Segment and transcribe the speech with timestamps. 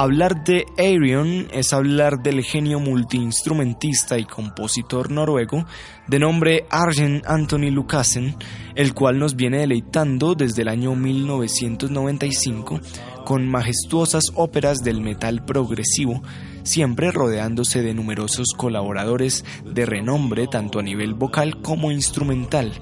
[0.00, 5.64] Hablar de Arion es hablar del genio multiinstrumentista y compositor noruego
[6.06, 8.36] de nombre Arjen Anthony Lucassen,
[8.76, 12.80] el cual nos viene deleitando desde el año 1995
[13.28, 16.22] con majestuosas óperas del metal progresivo
[16.68, 22.72] siempre rodeándose de numerosos colaboradores de renombre tanto a nivel vocal como instrumental,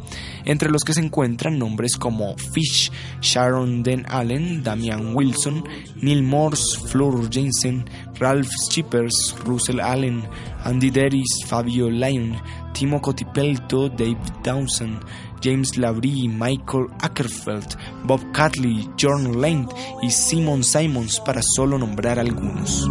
[0.44, 5.64] entre los que se encuentran nombres como Fish, Sharon Den Allen, Damian Wilson,
[6.02, 7.84] Neil Morse, Flor Jensen,
[8.18, 10.24] Ralph Schippers, Russell Allen,
[10.64, 12.36] Andy Deris, Fabio Lyon,
[12.72, 15.00] Timo Cotipelto, David Dawson,
[15.42, 19.68] James Labrie, Michael Ackerfeld, Bob Catley, John Lane
[20.02, 22.88] y Simon Simons para solo nombrar algunos.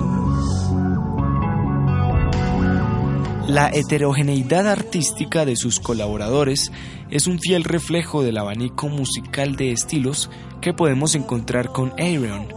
[3.48, 6.72] La heterogeneidad artística de sus colaboradores
[7.12, 12.48] es un fiel reflejo del abanico musical de estilos que podemos encontrar con Aaron.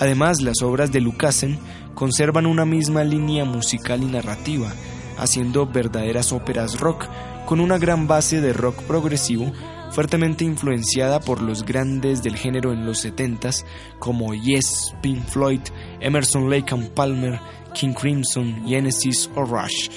[0.00, 1.58] Además, las obras de Lucassen
[1.94, 4.70] conservan una misma línea musical y narrativa,
[5.16, 7.06] haciendo verdaderas óperas rock
[7.46, 9.52] con una gran base de rock progresivo
[9.90, 13.64] fuertemente influenciada por los grandes del género en los 70s
[14.00, 15.60] como Yes, Pink Floyd,
[16.00, 17.38] Emerson Lake and Palmer,
[17.74, 19.88] King Crimson, Genesis o Rush.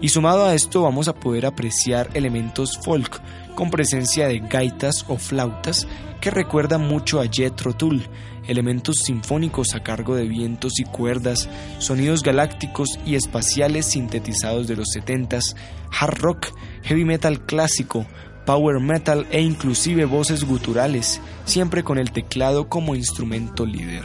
[0.00, 3.20] Y sumado a esto vamos a poder apreciar elementos folk
[3.54, 5.88] con presencia de gaitas o flautas
[6.20, 8.06] que recuerdan mucho a Jethro Tull,
[8.48, 14.88] elementos sinfónicos a cargo de vientos y cuerdas, sonidos galácticos y espaciales sintetizados de los
[14.96, 15.54] 70s,
[15.98, 16.46] hard rock,
[16.82, 18.06] heavy metal clásico,
[18.46, 24.04] power metal e inclusive voces guturales, siempre con el teclado como instrumento líder.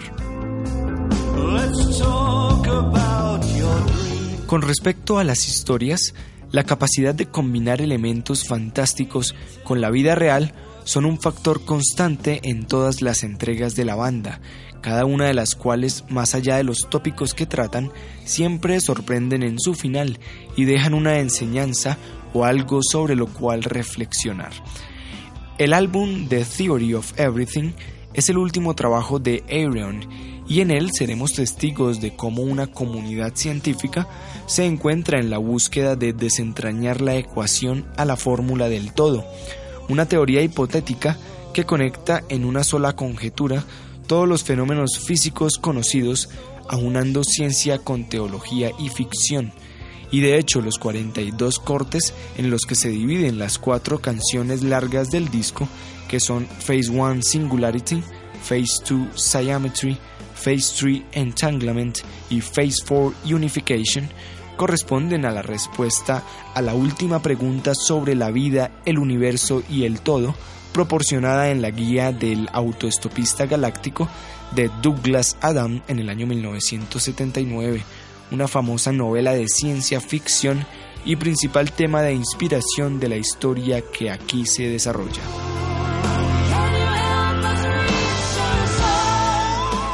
[4.45, 6.13] Con respecto a las historias,
[6.52, 12.65] la capacidad de combinar elementos fantásticos con la vida real son un factor constante en
[12.65, 14.41] todas las entregas de la banda,
[14.81, 17.91] cada una de las cuales, más allá de los tópicos que tratan,
[18.25, 20.19] siempre sorprenden en su final
[20.57, 21.97] y dejan una enseñanza
[22.33, 24.51] o algo sobre lo cual reflexionar.
[25.57, 27.72] El álbum The Theory of Everything
[28.13, 30.07] es el último trabajo de Arion
[30.47, 34.07] y en él seremos testigos de cómo una comunidad científica
[34.45, 39.25] se encuentra en la búsqueda de desentrañar la ecuación a la fórmula del todo,
[39.89, 41.17] una teoría hipotética
[41.53, 43.63] que conecta en una sola conjetura
[44.07, 46.29] todos los fenómenos físicos conocidos,
[46.67, 49.53] aunando ciencia con teología y ficción.
[50.11, 55.09] Y de hecho los 42 cortes en los que se dividen las cuatro canciones largas
[55.09, 55.67] del disco,
[56.07, 58.03] que son Phase 1 Singularity,
[58.43, 59.97] Phase 2 Symmetry,
[60.35, 61.99] Phase 3 Entanglement
[62.29, 64.07] y Phase 4 Unification
[64.56, 70.02] corresponden a la respuesta a la última pregunta sobre la vida, el universo y el
[70.02, 70.36] todo,
[70.74, 74.09] proporcionada en la guía del autoestopista galáctico
[74.56, 77.84] de Douglas Adam en el año 1979,
[78.31, 80.66] una famosa novela de ciencia ficción
[81.06, 85.22] y principal tema de inspiración de la historia que aquí se desarrolla.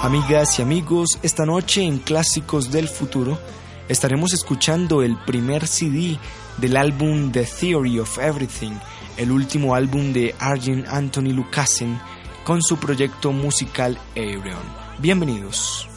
[0.01, 3.37] Amigas y amigos, esta noche en Clásicos del Futuro
[3.89, 6.17] estaremos escuchando el primer CD
[6.57, 8.73] del álbum The Theory of Everything,
[9.17, 11.99] el último álbum de Arjen Anthony Lucassen
[12.45, 14.63] con su proyecto musical Aeon.
[14.99, 15.88] Bienvenidos.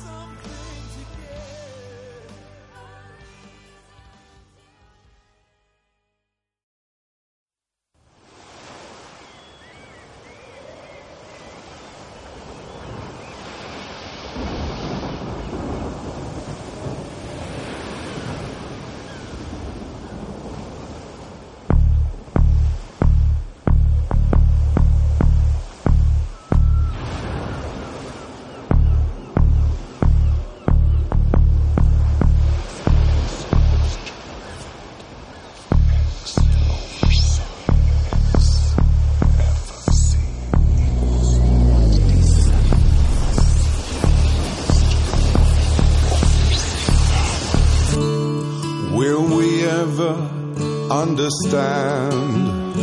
[51.32, 52.74] Understand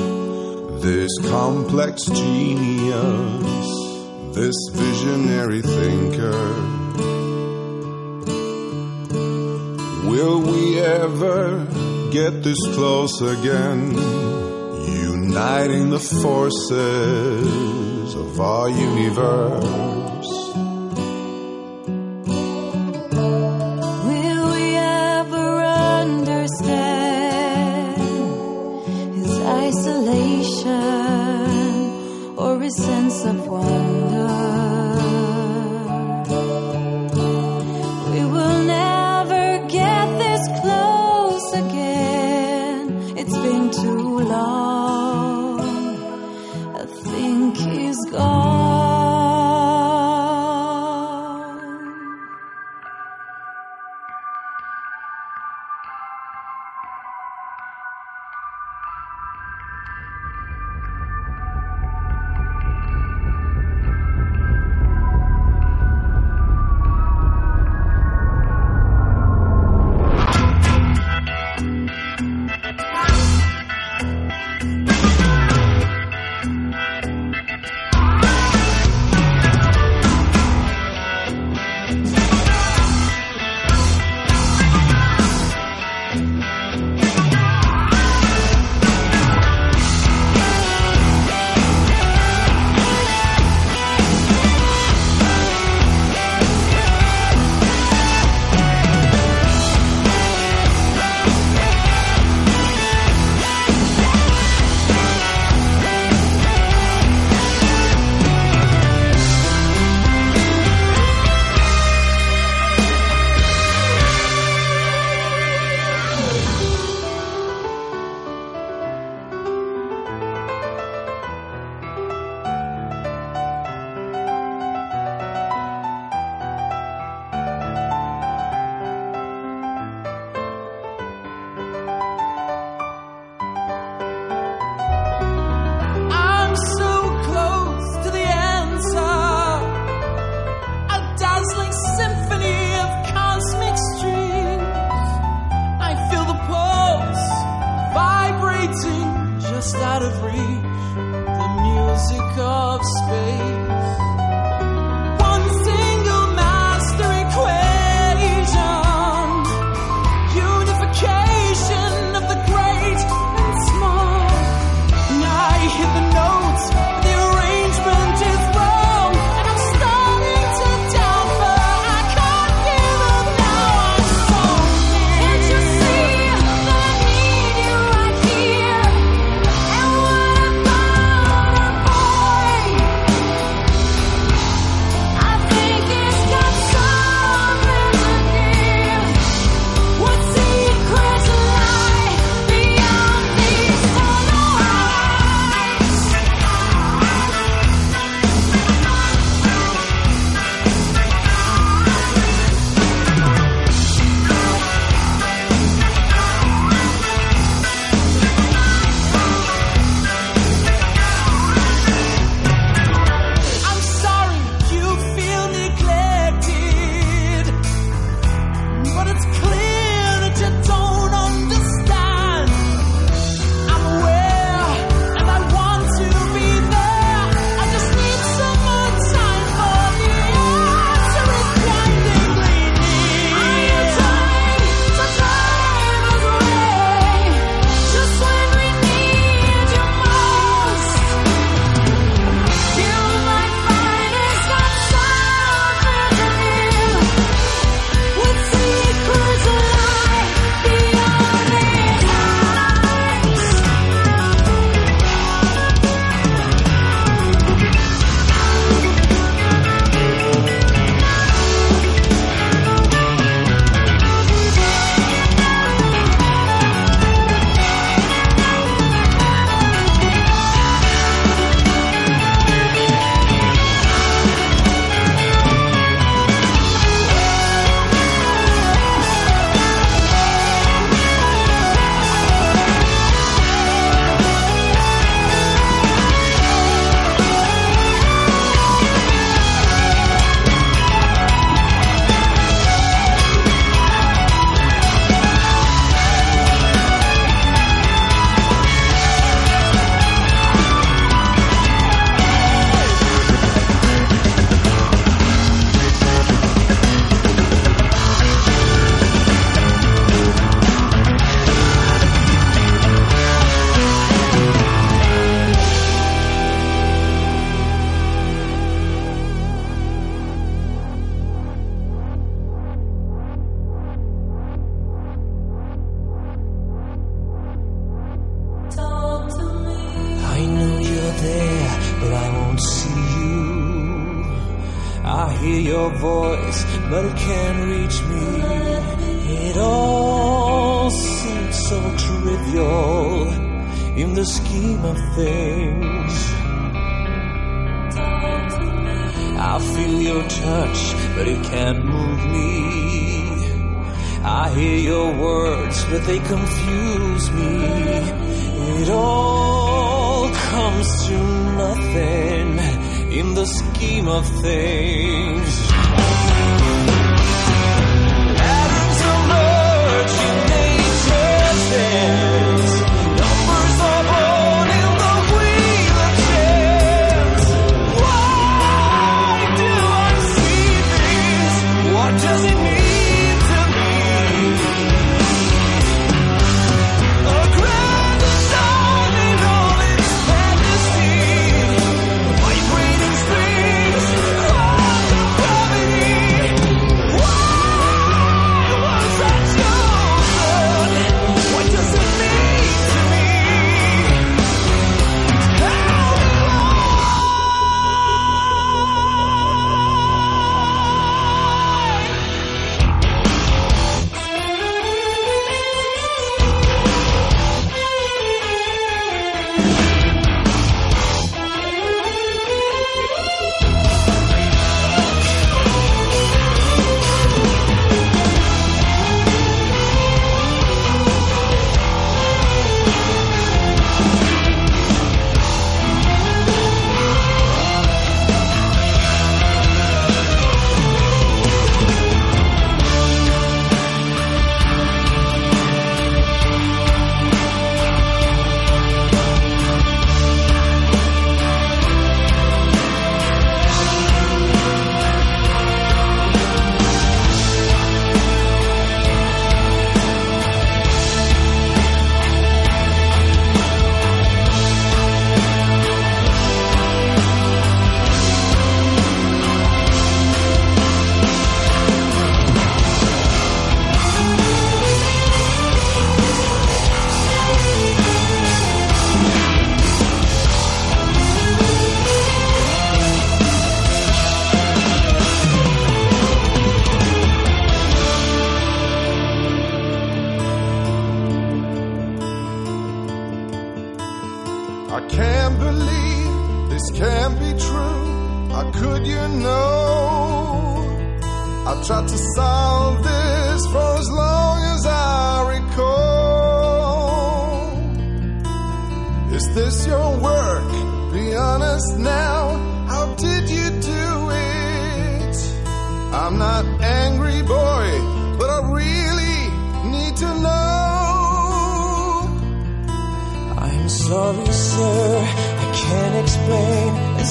[0.81, 3.67] this complex genius,
[4.35, 6.53] this visionary thinker.
[10.09, 11.65] Will we ever
[12.11, 13.93] get this close again,
[14.87, 17.45] uniting the forces
[18.15, 20.38] of our universe?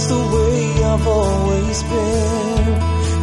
[0.09, 2.67] the way I've always been.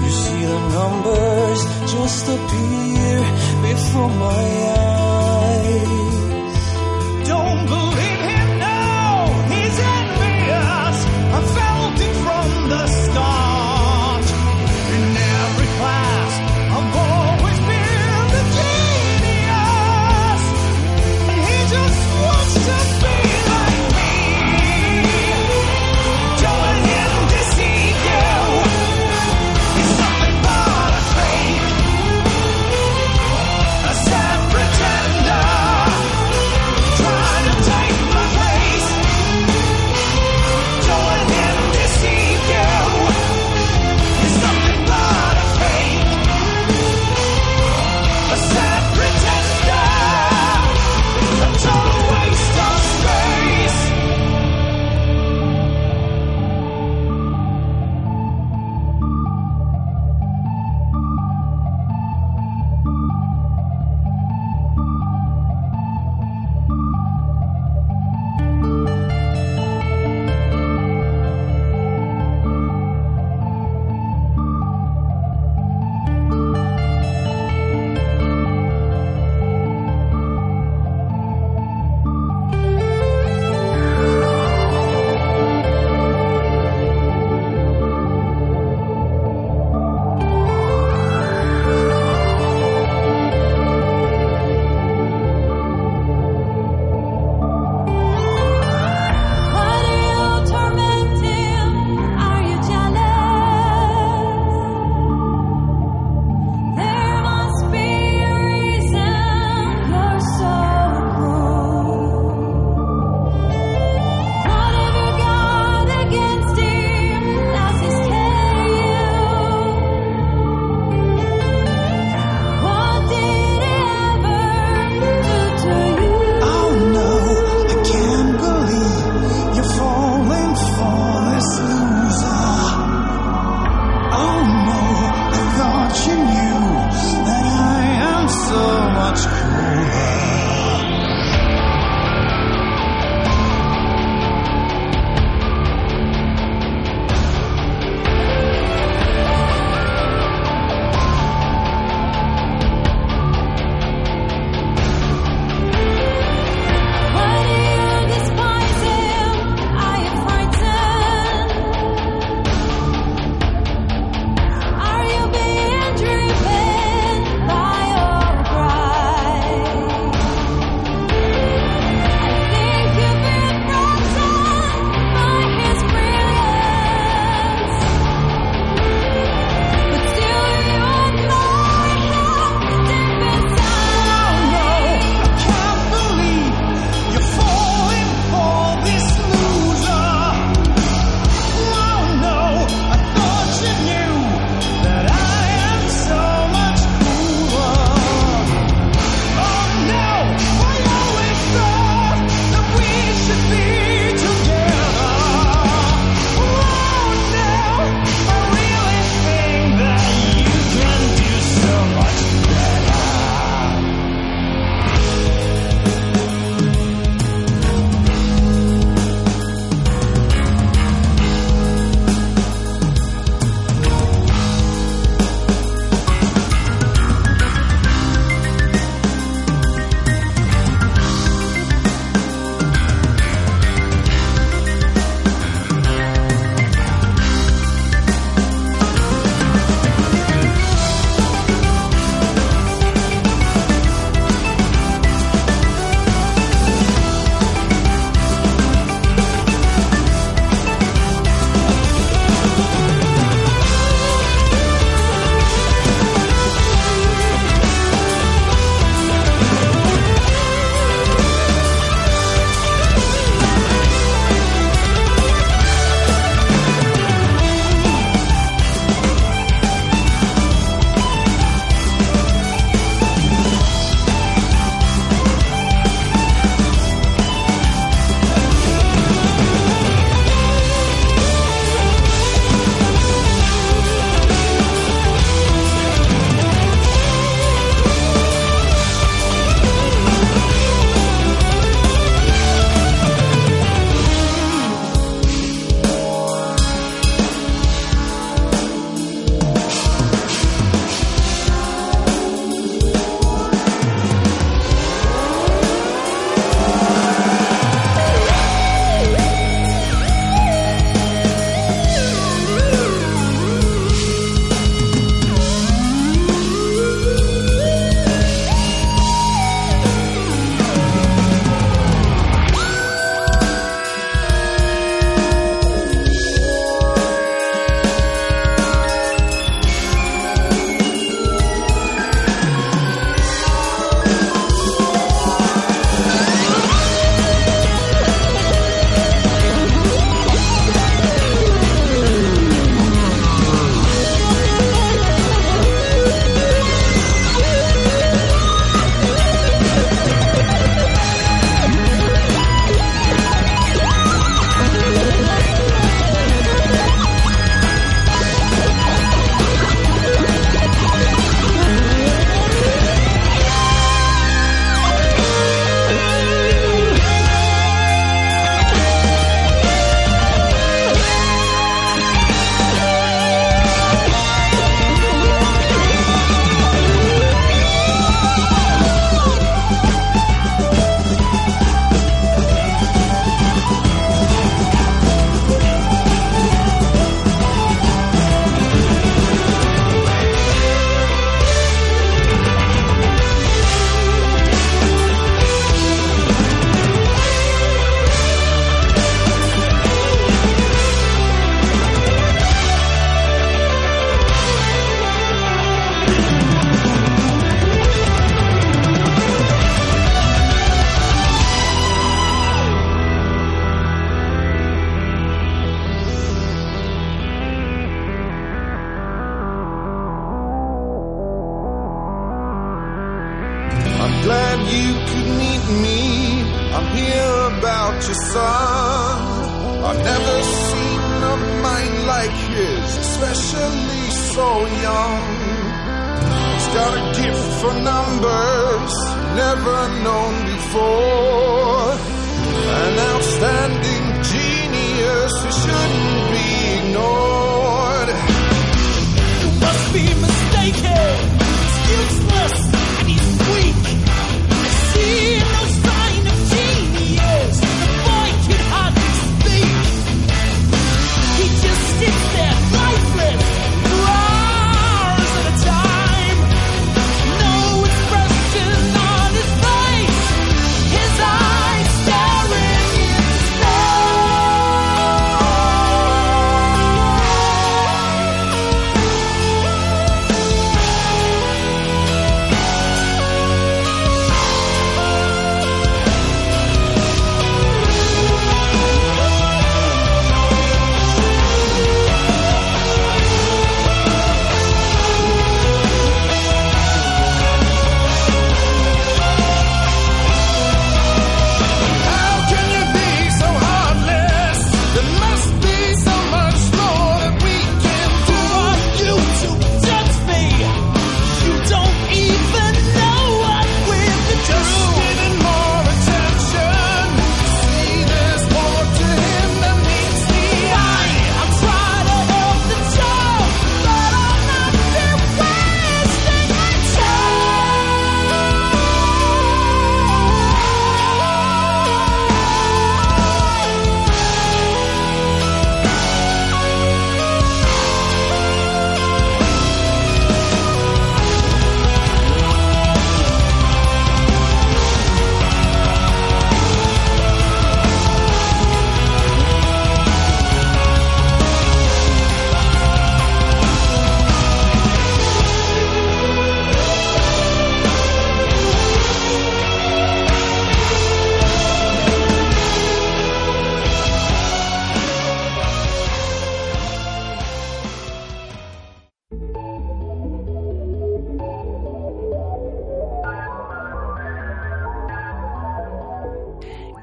[0.04, 1.62] You see the numbers
[1.94, 3.18] just appear
[3.64, 4.44] before my
[4.78, 4.95] eyes.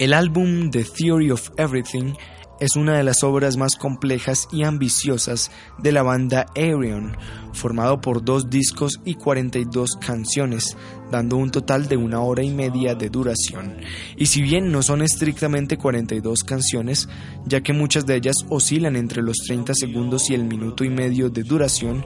[0.02, 2.14] El álbum The Theory of Everything
[2.58, 7.16] es una de las obras más complejas y ambiciosas de la banda Aerion,
[7.52, 10.76] formado por dos discos y 42 canciones,
[11.12, 13.76] dando un total de una hora y media de duración.
[14.16, 17.08] Y si bien no son estrictamente 42 canciones,
[17.46, 21.30] ya que muchas de ellas oscilan entre los 30 segundos y el minuto y medio
[21.30, 22.04] de duración,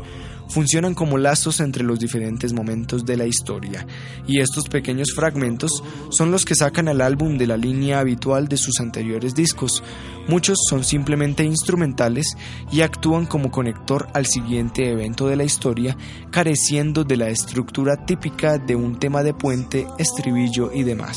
[0.48, 3.87] funcionan como lazos entre los diferentes momentos de la historia,
[4.26, 8.56] y estos pequeños fragmentos son los que sacan al álbum de la línea habitual de
[8.56, 9.82] sus anteriores discos.
[10.28, 12.37] Muchos son simplemente instrumentales
[12.72, 15.96] y actúan como conector al siguiente evento de la historia,
[16.30, 21.16] careciendo de la estructura típica de un tema de puente, estribillo y demás.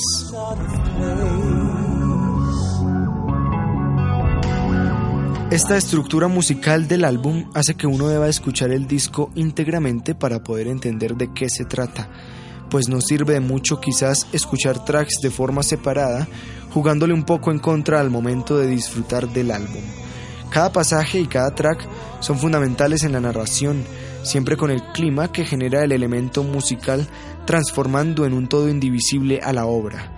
[5.52, 10.68] Esta estructura musical del álbum hace que uno deba escuchar el disco íntegramente para poder
[10.68, 12.08] entender de qué se trata,
[12.70, 16.28] pues no sirve de mucho quizás escuchar tracks de forma separada,
[16.72, 19.82] jugándole un poco en contra al momento de disfrutar del álbum.
[20.52, 21.84] Cada pasaje y cada track
[22.20, 23.84] son fundamentales en la narración,
[24.22, 27.08] siempre con el clima que genera el elemento musical
[27.48, 30.16] transformando en un todo indivisible a la obra.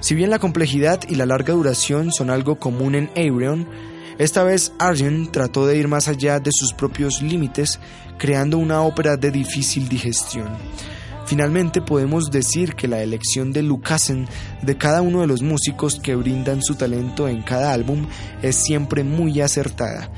[0.00, 3.68] Si bien la complejidad y la larga duración son algo común en Aerion,
[4.18, 7.80] esta vez Arjen trató de ir más allá de sus propios límites,
[8.18, 10.48] creando una ópera de difícil digestión.
[11.26, 14.28] Finalmente podemos decir que la elección de Lucasen
[14.62, 18.06] de cada uno de los músicos que brindan su talento en cada álbum
[18.42, 20.10] es siempre muy acertada,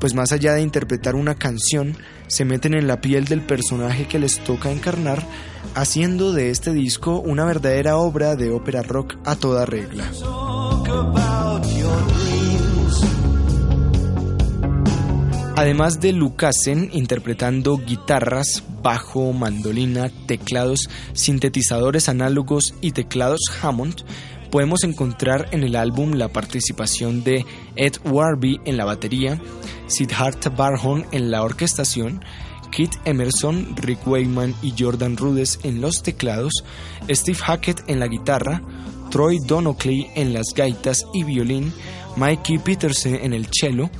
[0.00, 4.18] pues más allá de interpretar una canción, se meten en la piel del personaje que
[4.18, 5.24] les toca encarnar,
[5.74, 10.10] haciendo de este disco una verdadera obra de ópera rock a toda regla.
[15.58, 24.04] Además de Lucasen interpretando guitarras, bajo, mandolina, teclados, sintetizadores análogos y teclados Hammond,
[24.52, 27.44] podemos encontrar en el álbum la participación de
[27.74, 29.42] Ed Warby en la batería,
[29.88, 32.24] Siddhartha Barhon en la orquestación,
[32.70, 36.52] Kit Emerson, Rick Wayman y Jordan Rudess en los teclados,
[37.10, 38.62] Steve Hackett en la guitarra,
[39.10, 41.72] Troy Donockley en las gaitas y violín,
[42.16, 43.90] Mikey Peterson en el cello,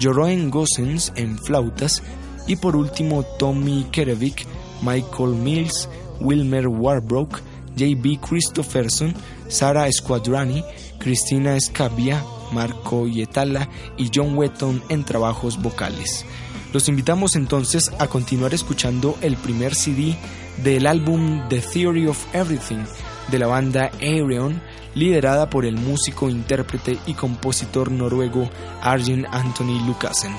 [0.00, 2.02] Joroen Gossens en flautas
[2.46, 4.46] y por último Tommy Kerevic,
[4.82, 5.88] Michael Mills,
[6.20, 7.40] Wilmer Warbrook,
[7.78, 8.18] J.B.
[8.20, 9.14] Christopherson,
[9.48, 10.64] Sara Squadrani,
[10.98, 12.22] Cristina Scabia,
[12.52, 16.24] Marco Yetala y John Wetton en trabajos vocales.
[16.72, 20.16] Los invitamos entonces a continuar escuchando el primer CD
[20.62, 22.84] del álbum The Theory of Everything
[23.30, 24.60] de la banda Aereon,
[24.94, 28.50] liderada por el músico, intérprete y compositor noruego
[28.82, 30.34] Arjen Anthony Lucassen.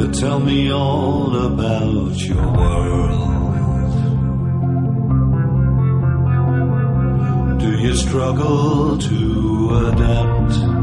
[0.00, 3.20] But tell me all about your world.
[7.60, 10.79] Do you struggle to adapt?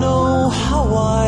[0.00, 1.23] know how I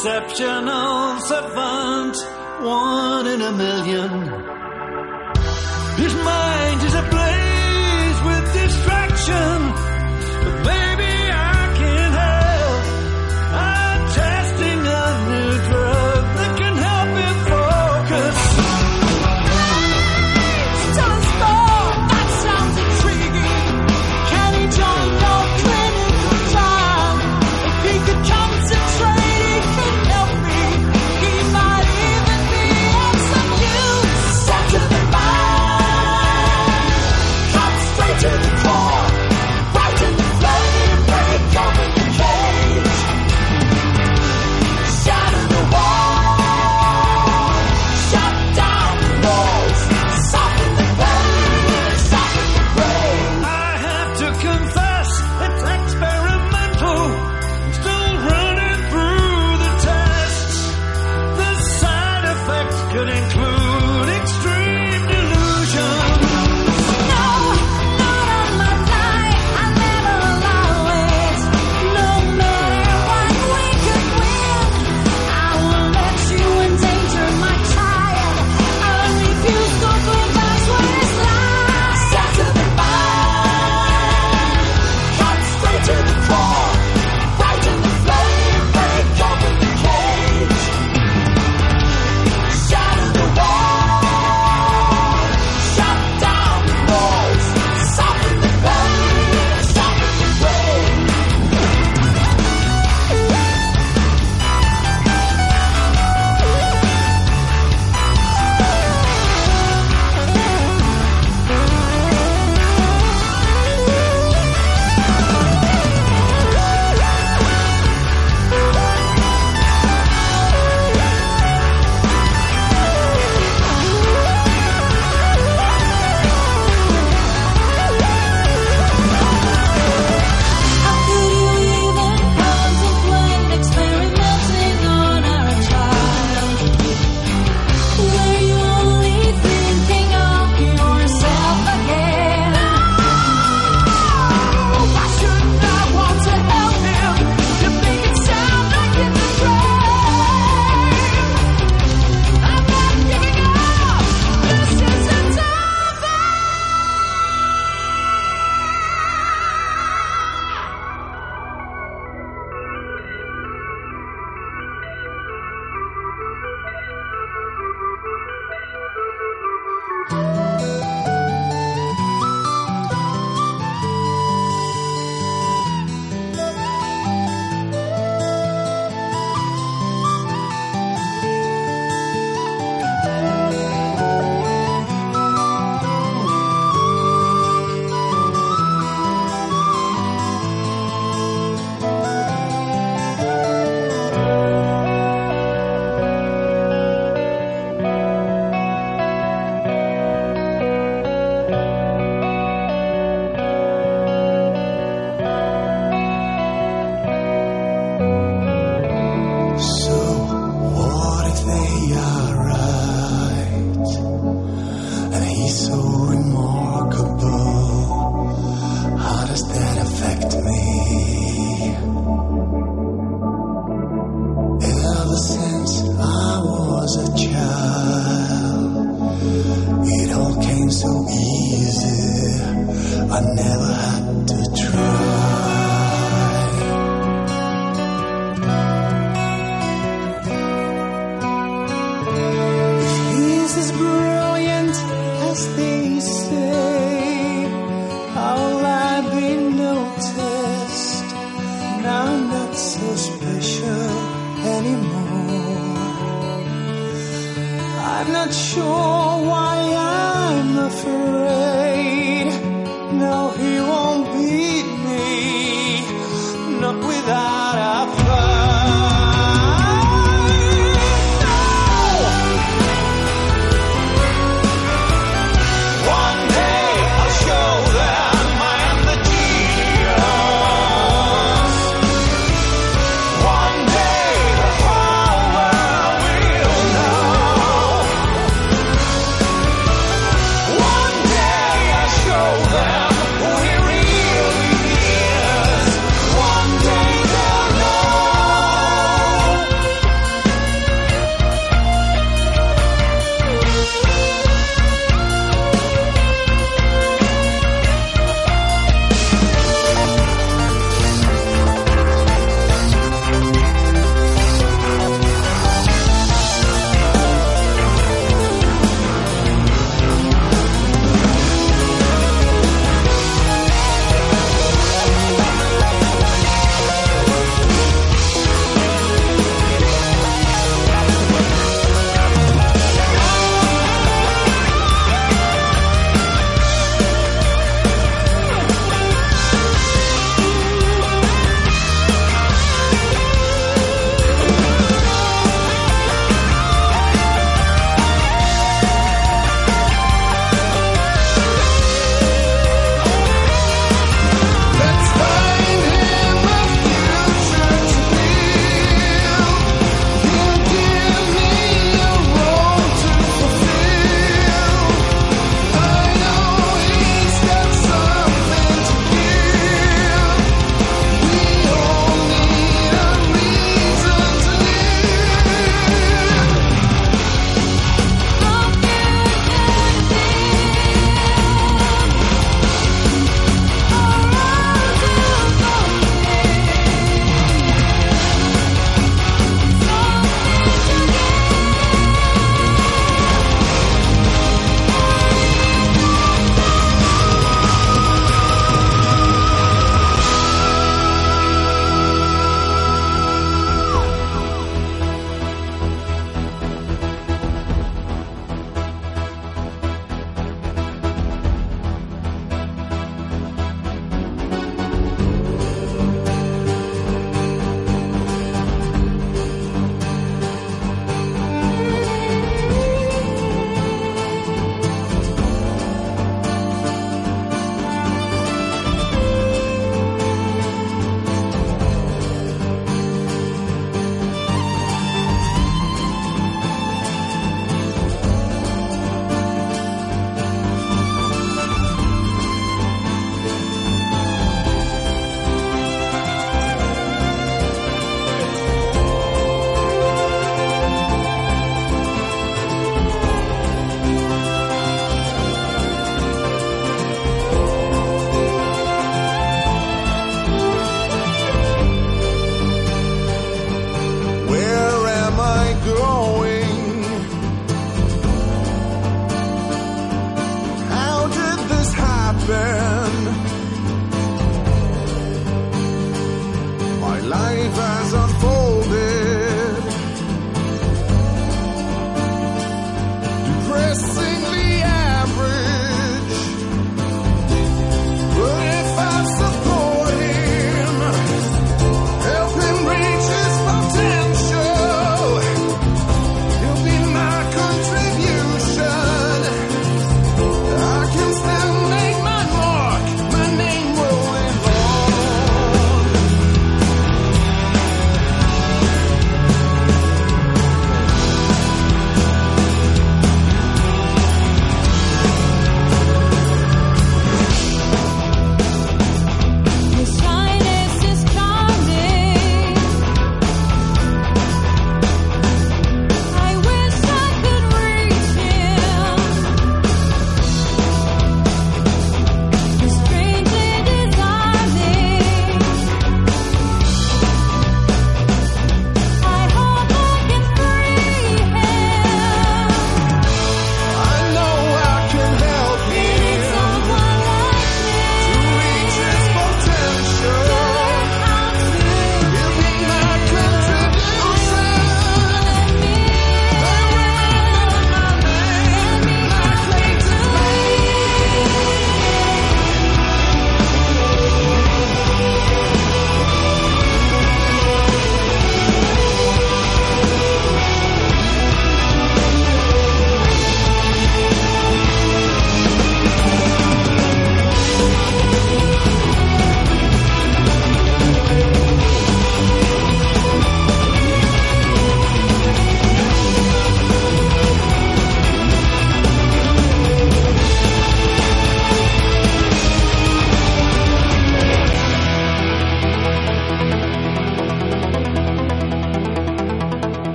[0.00, 2.16] exceptional savant,
[2.62, 4.19] one in a million.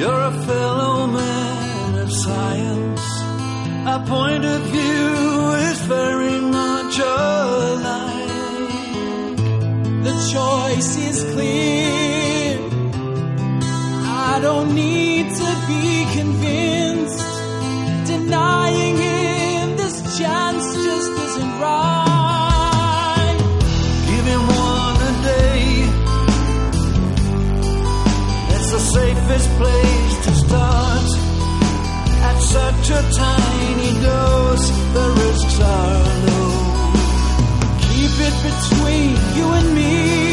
[0.00, 3.06] You're a fellow man of science.
[3.86, 8.30] Our point of view is very much alike.
[10.06, 12.58] The choice is clear.
[14.32, 17.32] I don't need to be convinced.
[18.06, 20.49] Denying him this chance
[29.60, 31.08] place to start.
[32.28, 36.52] At such a tiny dose, the risks are low.
[37.86, 40.29] Keep it between you and me.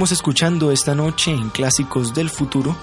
[0.00, 2.74] Estuvimos escuchando esta noche en Clásicos del Futuro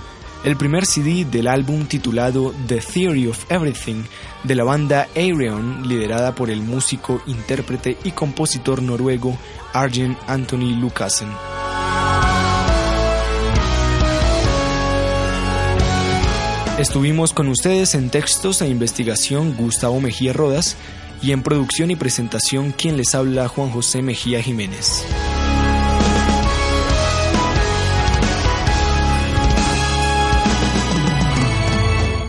[0.44, 4.04] el primer CD del álbum titulado The Theory of Everything
[4.44, 9.36] de la banda Aereon, liderada por el músico, intérprete y compositor noruego
[9.74, 11.30] Arjen Anthony Lucassen.
[16.78, 20.78] Estuvimos con ustedes en textos e investigación Gustavo Mejía Rodas
[21.24, 25.04] y en producción y presentación quien les habla Juan José Mejía Jiménez.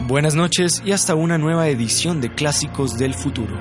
[0.08, 3.54] Buenas noches y hasta una nueva edición de Clásicos del Futuro.